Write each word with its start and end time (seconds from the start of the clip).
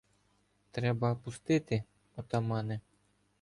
Треба 0.71 1.15
пустити, 1.15 1.83
отамане. 2.15 2.79